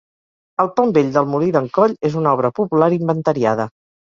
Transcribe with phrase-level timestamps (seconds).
[0.63, 3.71] El Pont Vell del Molí d'en Coll és una obra popular inventariada.